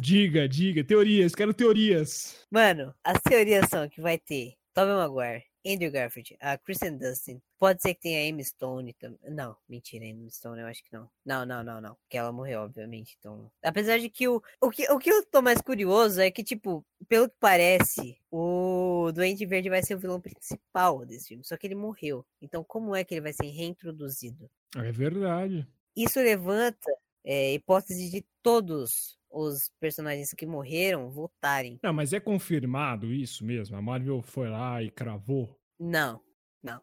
[0.00, 2.46] Diga, diga, teorias, quero teorias.
[2.50, 7.40] Mano, as teorias são que vai ter Tobey Maguire, Andrew Garfield, a Kristen Dustin.
[7.58, 9.18] Pode ser que tenha a Amy Stone também.
[9.30, 11.08] Não, mentira, Amy Stone eu acho que não.
[11.24, 11.94] Não, não, não, não.
[11.94, 13.16] Porque ela morreu, obviamente.
[13.18, 13.50] Então.
[13.62, 14.42] Apesar de que o.
[14.60, 19.10] O que, o que eu tô mais curioso é que, tipo, pelo que parece, o
[19.12, 21.44] Duende Verde vai ser o vilão principal desse filme.
[21.44, 22.26] Só que ele morreu.
[22.42, 24.50] Então, como é que ele vai ser reintroduzido?
[24.76, 25.66] É verdade.
[25.96, 26.90] Isso levanta
[27.24, 31.80] é, hipótese de todos os personagens que morreram voltarem.
[31.82, 33.76] Não, mas é confirmado isso mesmo?
[33.76, 35.58] A Marvel foi lá e cravou?
[35.78, 36.20] Não.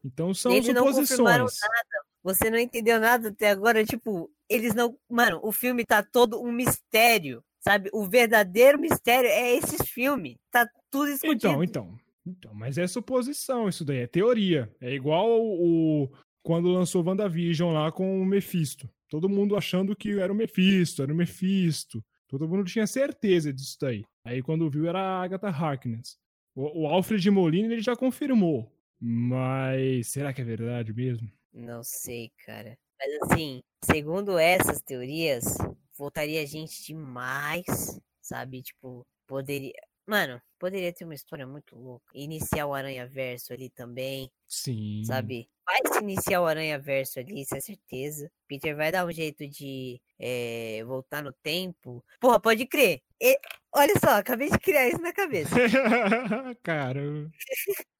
[0.03, 1.71] Então são Eles não confirmaram suposições.
[2.23, 4.95] Você não entendeu nada até agora, tipo, eles não.
[5.09, 7.89] Mano, o filme tá todo um mistério, sabe?
[7.91, 10.39] O verdadeiro mistério é esse filme.
[10.51, 11.47] Tá tudo escondido.
[11.47, 11.97] Então, então.
[12.23, 14.71] Então, mas é suposição, isso daí é teoria.
[14.79, 16.11] É igual o
[16.43, 18.87] quando lançou WandaVision lá com o Mephisto.
[19.11, 22.01] Todo mundo achando que era o Mephisto, era o Mephisto.
[22.29, 24.05] Todo mundo tinha certeza disso daí.
[24.23, 26.17] Aí quando viu era a Agatha Harkness.
[26.55, 28.71] O, o Alfred Molina ele já confirmou.
[28.97, 31.29] Mas será que é verdade mesmo?
[31.51, 32.77] Não sei, cara.
[32.97, 35.57] Mas assim, segundo essas teorias,
[35.97, 38.61] voltaria gente demais, sabe?
[38.61, 39.73] Tipo, poderia.
[40.07, 42.05] Mano, poderia ter uma história muito louca.
[42.13, 44.29] Iniciar o Aranha Verso ali também.
[44.47, 45.03] Sim.
[45.05, 45.49] sabe?
[45.65, 48.29] Vai se iniciar o Aranha Verso ali, isso é certeza.
[48.47, 52.03] Peter vai dar um jeito de eh, voltar no tempo.
[52.19, 53.01] Porra, pode crer.
[53.21, 53.39] E-
[53.73, 55.55] olha só, acabei de criar isso na cabeça.
[56.63, 57.01] Cara.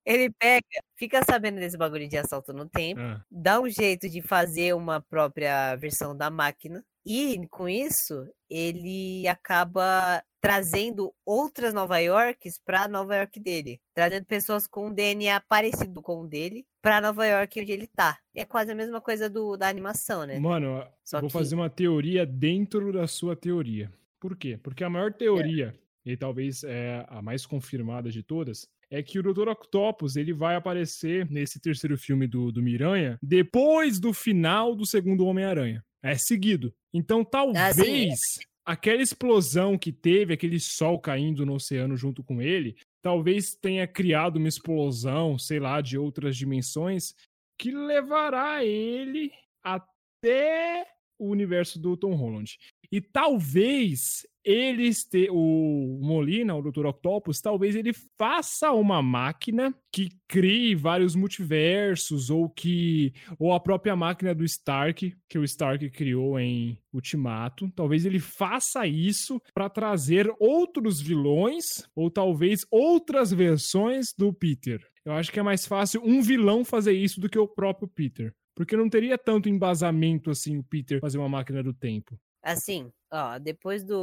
[0.06, 0.66] Ele pega,
[0.98, 5.00] fica sabendo desse bagulho de assalto no tempo, ah, dá um jeito de fazer uma
[5.00, 6.84] própria versão da máquina.
[7.06, 13.80] E com isso, ele acaba trazendo outras Nova Yorks pra Nova York dele.
[13.94, 18.18] Trazendo pessoas com um DNA parecido com o dele pra Nova York onde ele tá.
[18.36, 20.40] É quase a mesma coisa do, da animação, né?
[20.40, 23.92] Mano, Só vou que- fazer uma teoria dentro da sua teoria.
[24.20, 24.60] Por quê?
[24.62, 25.74] Porque a maior teoria,
[26.06, 29.48] e talvez é a mais confirmada de todas, é que o Dr.
[29.48, 35.26] Octopus ele vai aparecer nesse terceiro filme do, do Miranha depois do final do segundo
[35.26, 35.84] Homem-Aranha.
[36.04, 36.74] É seguido.
[36.94, 42.76] Então talvez ah, aquela explosão que teve, aquele sol caindo no oceano junto com ele,
[43.02, 47.14] talvez tenha criado uma explosão, sei lá, de outras dimensões
[47.58, 49.32] que levará ele
[49.64, 50.88] até
[51.20, 52.58] o universo do Tom Holland.
[52.92, 56.86] E talvez ele este, o Molina, o Dr.
[56.86, 63.96] Octopus, talvez ele faça uma máquina que crie vários multiversos ou que ou a própria
[63.96, 70.32] máquina do Stark, que o Stark criou em Ultimato, talvez ele faça isso para trazer
[70.40, 74.86] outros vilões ou talvez outras versões do Peter.
[75.04, 78.34] Eu acho que é mais fácil um vilão fazer isso do que o próprio Peter.
[78.56, 82.20] Porque não teria tanto embasamento assim o Peter fazer uma máquina do tempo.
[82.44, 83.96] Assim, ó, depois do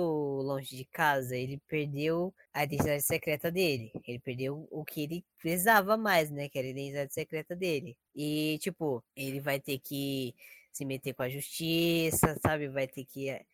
[0.43, 3.91] Longe de Casa, ele perdeu a identidade secreta dele.
[4.07, 6.49] Ele perdeu o que ele precisava mais, né?
[6.49, 7.97] Que era a identidade secreta dele.
[8.15, 10.35] E, tipo, ele vai ter que
[10.73, 12.69] se meter com a justiça, sabe?
[12.69, 13.45] Vai ter que é,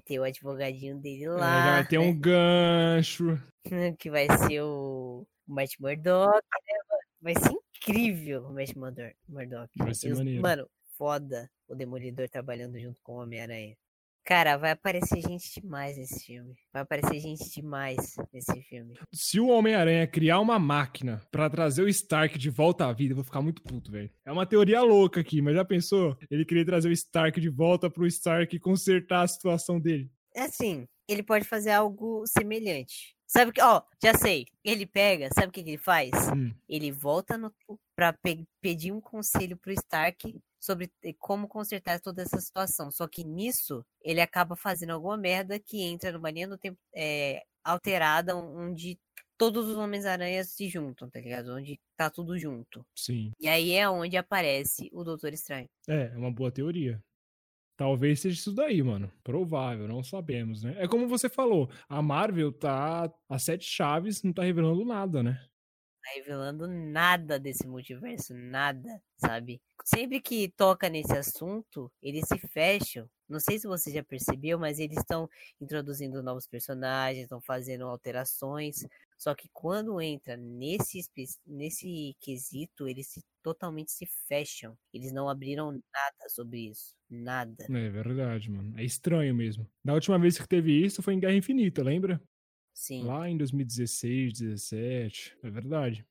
[0.00, 1.68] ter o advogadinho dele lá.
[1.68, 2.06] É, vai ter né?
[2.06, 3.40] um gancho.
[3.98, 6.98] que vai ser o, o Matt Murdock, né?
[7.22, 9.70] Vai ser incrível o Matt Murdock.
[9.76, 10.42] Vai ser maneiro.
[10.42, 10.68] Mano,
[10.98, 13.76] foda o Demolidor trabalhando junto com o Homem-Aranha.
[14.24, 16.54] Cara, vai aparecer gente demais nesse filme.
[16.72, 18.94] Vai aparecer gente demais nesse filme.
[19.12, 23.16] Se o Homem-Aranha criar uma máquina para trazer o Stark de volta à vida, eu
[23.16, 24.10] vou ficar muito puto, velho.
[24.24, 26.16] É uma teoria louca aqui, mas já pensou?
[26.30, 30.10] Ele queria trazer o Stark de volta pro Stark consertar a situação dele.
[30.34, 33.14] É assim, ele pode fazer algo semelhante.
[33.26, 34.46] Sabe que, ó, já sei.
[34.64, 36.10] Ele pega, sabe o que, que ele faz?
[36.34, 36.54] Hum.
[36.68, 37.52] Ele volta no
[37.94, 40.34] pra pe pedir um conselho pro Stark
[40.64, 42.90] sobre como consertar toda essa situação.
[42.90, 47.42] Só que nisso, ele acaba fazendo alguma merda que entra numa linha do tempo é,
[47.62, 48.98] alterada, onde
[49.36, 51.54] todos os Homens-Aranhas se juntam, tá ligado?
[51.54, 52.86] Onde tá tudo junto.
[52.96, 53.32] Sim.
[53.38, 55.68] E aí é onde aparece o Doutor Estranho.
[55.86, 56.98] É, é uma boa teoria.
[57.76, 59.12] Talvez seja isso daí, mano.
[59.22, 60.76] Provável, não sabemos, né?
[60.78, 65.44] É como você falou, a Marvel tá a sete chaves, não tá revelando nada, né?
[66.04, 69.62] Tá revelando nada desse multiverso, nada, sabe?
[69.82, 73.08] Sempre que toca nesse assunto, eles se fecham.
[73.26, 78.86] Não sei se você já percebeu, mas eles estão introduzindo novos personagens, estão fazendo alterações.
[79.16, 81.00] Só que quando entra nesse,
[81.46, 84.76] nesse quesito, eles se, totalmente se fecham.
[84.92, 86.94] Eles não abriram nada sobre isso.
[87.08, 87.64] Nada.
[87.64, 88.78] É verdade, mano.
[88.78, 89.66] É estranho mesmo.
[89.82, 92.20] Da última vez que teve isso foi em Guerra Infinita, lembra?
[92.74, 93.04] Sim.
[93.04, 95.38] Lá em 2016, 17.
[95.42, 96.04] É verdade.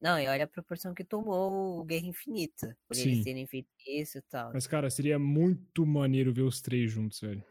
[0.00, 2.78] Não, e olha a proporção que tomou o Guerra Infinita.
[2.86, 3.10] Por Sim.
[3.10, 4.52] eles terem feito isso e tal.
[4.54, 7.44] Mas, cara, seria muito maneiro ver os três juntos, velho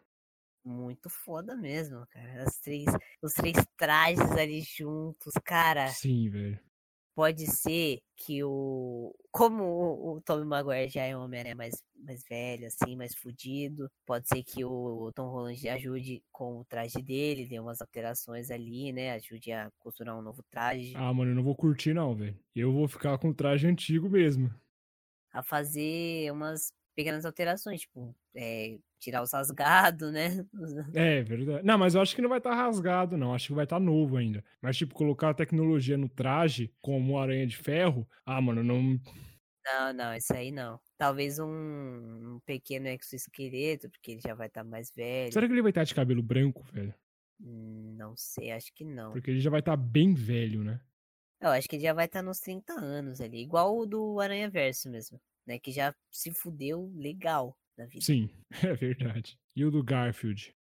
[0.65, 2.43] muito foda mesmo, cara.
[2.43, 2.85] As três,
[3.21, 5.87] os três trajes ali juntos, cara.
[5.89, 6.59] Sim, velho.
[7.15, 9.15] Pode ser que o.
[9.31, 13.89] Como o, o Tommy Maguire já é um Homem-Aranha mais, mais velho, assim, mais fudido.
[14.05, 18.51] Pode ser que o, o Tom Holland ajude com o traje dele, dê umas alterações
[18.51, 19.13] ali, né?
[19.13, 20.93] Ajude a costurar um novo traje.
[20.97, 22.37] Ah, mano, eu não vou curtir, não, velho.
[22.53, 24.53] Eu vou ficar com o traje antigo mesmo.
[25.31, 30.45] A fazer umas pequenas alterações, tipo, é, tirar os rasgados, né?
[30.95, 31.65] É, verdade.
[31.65, 33.33] Não, mas eu acho que não vai estar tá rasgado, não.
[33.33, 34.43] Acho que vai estar tá novo ainda.
[34.61, 38.99] Mas, tipo, colocar a tecnologia no traje, como aranha de ferro, ah, mano, não.
[39.65, 40.79] Não, não, isso aí não.
[40.97, 45.33] Talvez um, um pequeno exoesqueleto, porque ele já vai estar tá mais velho.
[45.33, 46.93] Será que ele vai estar de cabelo branco, velho?
[47.39, 49.11] Não sei, acho que não.
[49.11, 50.79] Porque ele já vai estar bem velho, né?
[51.41, 54.49] Eu acho que ele já vai estar nos 30 anos ali, igual o do Aranha
[54.49, 55.59] Verso mesmo né?
[55.59, 58.03] Que já se fudeu legal na vida.
[58.03, 58.29] Sim,
[58.63, 59.37] é verdade.
[59.55, 60.53] E o do Garfield?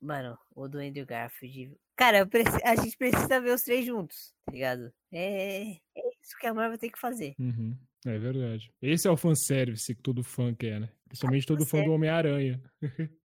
[0.00, 1.76] Mano, o do Andrew Garfield.
[1.96, 2.60] Cara, preci...
[2.64, 4.92] a gente precisa ver os três juntos, tá ligado?
[5.12, 7.34] É, é isso que a Marvel tem que fazer.
[7.38, 7.76] Uhum.
[8.06, 8.72] É verdade.
[8.80, 10.88] Esse é o fanservice que todo fã quer, né?
[11.06, 12.62] Principalmente todo fã do Homem-Aranha.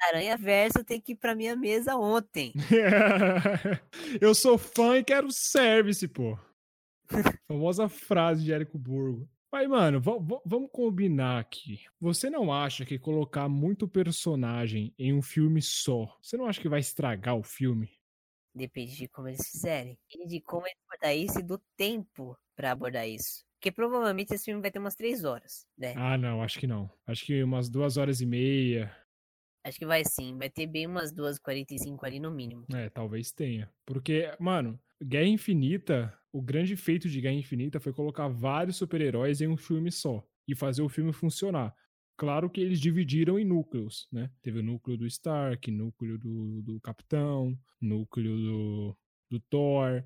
[0.00, 2.52] Aranha Verso tem que ir pra minha mesa ontem.
[4.20, 6.38] Eu sou fã e quero service, pô.
[7.48, 9.28] Famosa frase de Érico Burgo.
[9.52, 11.80] Mas, mano, vamos combinar aqui.
[12.00, 16.68] Você não acha que colocar muito personagem em um filme só, você não acha que
[16.68, 17.90] vai estragar o filme?
[18.54, 19.98] Depende de como eles fizerem.
[20.10, 23.44] E de como eles abordar isso e do tempo para abordar isso.
[23.56, 25.94] Porque provavelmente esse filme vai ter umas três horas, né?
[25.96, 26.90] Ah, não, acho que não.
[27.06, 28.94] Acho que umas duas horas e meia.
[29.62, 30.36] Acho que vai sim.
[30.38, 32.64] Vai ter bem umas duas quarenta e cinco ali no mínimo.
[32.72, 33.70] É, talvez tenha.
[33.84, 39.48] Porque, mano, Guerra Infinita o grande feito de Guerra Infinita foi colocar vários super-heróis em
[39.48, 41.74] um filme só e fazer o filme funcionar.
[42.16, 44.30] Claro que eles dividiram em núcleos, né?
[44.42, 48.98] Teve o núcleo do Stark, núcleo do, do Capitão, núcleo do,
[49.30, 50.04] do Thor.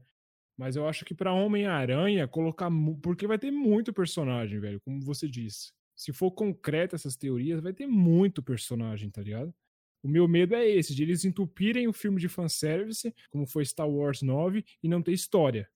[0.57, 2.71] Mas eu acho que para Homem-Aranha, colocar.
[3.03, 5.73] Porque vai ter muito personagem, velho, como você disse.
[5.97, 9.53] Se for concreta essas teorias, vai ter muito personagem, tá ligado?
[10.01, 13.89] O meu medo é esse, de eles entupirem o filme de fanservice, como foi Star
[13.89, 15.69] Wars 9, e não ter história.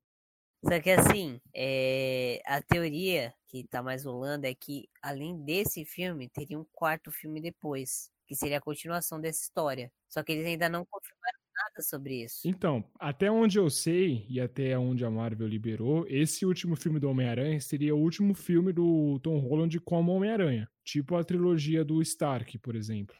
[0.63, 2.41] Só que assim, é...
[2.47, 7.41] a teoria que tá mais rolando é que, além desse filme, teria um quarto filme
[7.41, 9.91] depois, que seria a continuação dessa história.
[10.09, 12.47] Só que eles ainda não confirmaram nada sobre isso.
[12.47, 17.11] Então, até onde eu sei, e até onde a Marvel liberou, esse último filme do
[17.11, 20.69] Homem-Aranha seria o último filme do Tom Holland como Homem-Aranha.
[20.85, 23.17] Tipo a trilogia do Stark, por exemplo.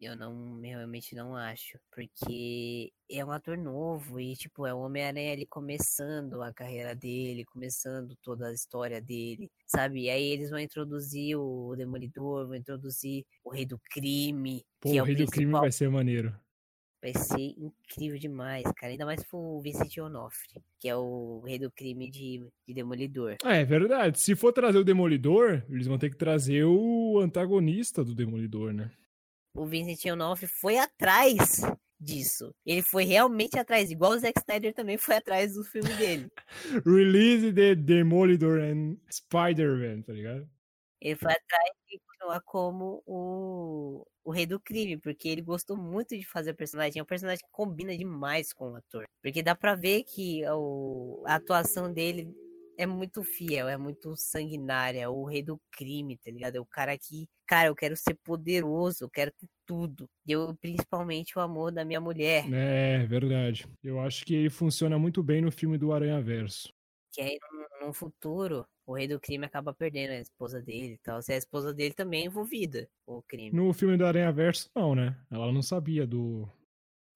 [0.00, 5.32] Eu não, realmente não acho, porque é um ator novo e, tipo, é o Homem-Aranha
[5.32, 10.02] ali começando a carreira dele, começando toda a história dele, sabe?
[10.02, 14.64] E aí eles vão introduzir o Demolidor, vão introduzir o Rei do Crime.
[14.80, 16.32] Pô, que é o Rei do Crime vai ser maneiro.
[17.00, 18.92] Vai ser incrível demais, cara.
[18.92, 23.36] Ainda mais pro Vincent Onofre, que é o rei do crime de, de Demolidor.
[23.44, 24.20] É, é verdade.
[24.20, 28.90] Se for trazer o Demolidor, eles vão ter que trazer o antagonista do Demolidor, né?
[29.54, 31.62] O Vincent Onofre foi atrás
[31.98, 32.54] disso.
[32.64, 36.30] Ele foi realmente atrás, igual o Zack Snyder também foi atrás do filme dele.
[36.86, 40.48] Release the Demolidor and Spider-Man, tá ligado?
[41.00, 46.16] Ele foi atrás de continuar como o, o rei do crime, porque ele gostou muito
[46.16, 46.98] de fazer o personagem.
[46.98, 49.04] É um personagem que combina demais com o ator.
[49.22, 52.34] Porque dá pra ver que o, a atuação dele
[52.78, 56.56] é muito fiel, é muito sanguinária, é o rei do crime, tá ligado?
[56.56, 60.08] É o cara que, cara, eu quero ser poderoso, eu quero ter tudo.
[60.24, 62.44] Eu, principalmente, o amor da minha mulher.
[62.52, 63.66] É, verdade.
[63.82, 66.72] Eu acho que ele funciona muito bem no filme do Aranha Verso.
[67.12, 67.38] Que aí,
[67.80, 71.20] no, no futuro, o rei do crime acaba perdendo a esposa dele e tal.
[71.20, 73.50] Se a esposa dele também é envolvida com o crime.
[73.50, 75.16] No filme do Aranha Verso, não, né?
[75.28, 76.48] Ela não sabia do.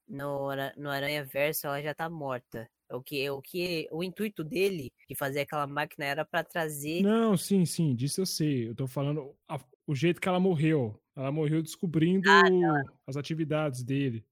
[0.09, 2.69] No, no Aranha Verso, ela já tá morta.
[2.93, 7.03] O que, o que o intuito dele de fazer aquela máquina era para trazer.
[7.03, 8.69] Não, sim, sim, disso eu sei.
[8.69, 11.01] Eu tô falando a, o jeito que ela morreu.
[11.17, 14.25] Ela morreu descobrindo ah, as atividades dele.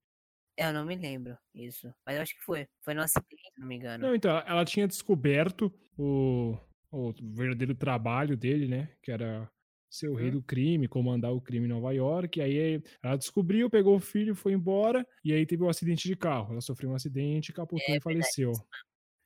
[0.56, 1.92] Eu não me lembro isso.
[2.04, 2.66] Mas eu acho que foi.
[2.82, 4.06] Foi no acidente, se não me engano.
[4.06, 6.56] Não, então, ela tinha descoberto o,
[6.90, 8.90] o verdadeiro trabalho dele, né?
[9.02, 9.50] Que era
[9.90, 10.34] ser o rei uhum.
[10.34, 12.40] do crime, comandar o crime em Nova York.
[12.40, 15.06] Aí ela descobriu, pegou o filho, foi embora.
[15.24, 16.52] E aí teve um acidente de carro.
[16.52, 18.52] Ela sofreu um acidente, capotou é, e faleceu.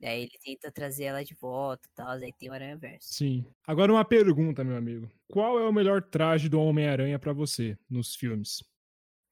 [0.00, 2.09] E aí ele tenta trazer ela de volta e tal.
[2.09, 3.12] Aí tem o Aranha Verso.
[3.12, 3.44] Sim.
[3.66, 5.11] Agora uma pergunta, meu amigo.
[5.29, 8.64] Qual é o melhor traje do Homem-Aranha para você nos filmes?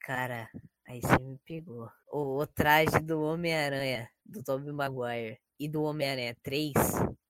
[0.01, 0.51] Cara,
[0.87, 1.89] aí você me pegou.
[2.11, 6.73] O, o traje do Homem-Aranha, do Tobey Maguire e do Homem-Aranha 3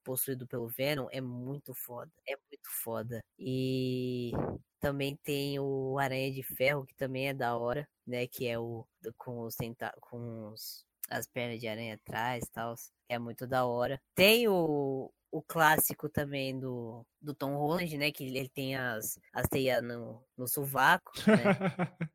[0.03, 2.11] possuído pelo Venom é muito foda.
[2.27, 3.21] É muito foda.
[3.39, 4.33] E
[4.81, 8.27] também tem o Aranha de Ferro, que também é da hora, né?
[8.27, 8.87] Que é o
[9.19, 12.75] com os tenta com os, as pernas de aranha atrás e tal.
[13.09, 14.01] É muito da hora.
[14.15, 18.13] Tem o, o clássico também do, do Tom Holland, né?
[18.13, 21.13] Que ele tem as, as teias no, no sovaco.
[21.27, 21.43] Né?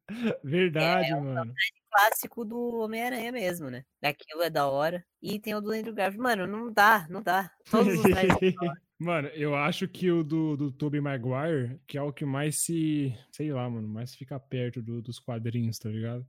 [0.43, 1.53] Verdade, é, mano.
[1.97, 3.83] Clássico do Homem-Aranha mesmo, né?
[3.99, 5.03] Daquilo é da hora.
[5.19, 6.21] E tem o do Andrew Garfield.
[6.21, 7.51] Mano, não dá, não dá.
[7.71, 8.03] Todos os
[8.99, 13.15] Mano, eu acho que o do, do Tobey Maguire, que é o que mais se.
[13.31, 16.27] Sei lá, mano, mais fica perto do, dos quadrinhos, tá ligado?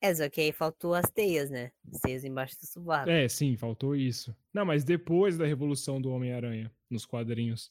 [0.00, 1.72] É, só que aí faltou as teias, né?
[1.92, 3.10] As teias embaixo do sovaco.
[3.10, 4.34] É, sim, faltou isso.
[4.52, 7.70] Não, mas depois da revolução do Homem-Aranha, nos quadrinhos.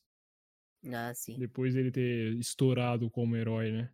[0.92, 1.38] Ah, sim.
[1.38, 3.92] Depois dele ter estourado como herói, né?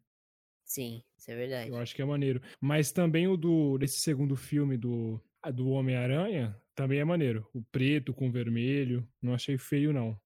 [0.67, 1.69] Sim, isso é verdade.
[1.69, 2.41] Eu acho que é maneiro.
[2.59, 5.19] Mas também o do desse segundo filme do,
[5.53, 7.49] do Homem-Aranha também é maneiro.
[7.53, 9.07] O preto com o vermelho.
[9.21, 10.19] Não achei feio, não.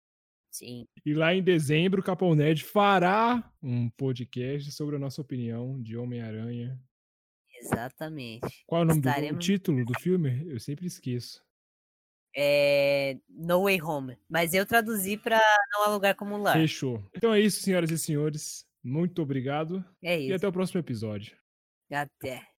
[0.50, 0.88] Sim.
[1.06, 5.96] E lá em dezembro, o Capão Nerd fará um podcast sobre a nossa opinião de
[5.96, 6.78] Homem-Aranha.
[7.62, 8.64] Exatamente.
[8.66, 9.36] Qual é o nome Estaremos...
[9.36, 10.44] do título do filme?
[10.48, 11.42] Eu sempre esqueço.
[12.36, 14.18] É No Way Home.
[14.28, 15.40] Mas eu traduzi para
[15.72, 16.58] não alugar como lar.
[16.58, 17.02] Fechou.
[17.16, 18.66] Então é isso, senhoras e senhores.
[18.84, 19.84] Muito obrigado.
[20.04, 20.32] É isso.
[20.32, 21.36] E até o próximo episódio.
[21.92, 22.51] Até.